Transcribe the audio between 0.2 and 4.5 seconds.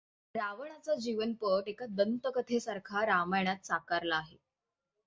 रावणाचा जीवनपट एका दंतकथेसारखा रामायणात साकारला आहे.